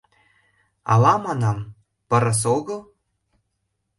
—Ала, 0.93 1.13
манам, 1.25 1.59
пырыс 2.09 2.41
огыл? 2.57 2.79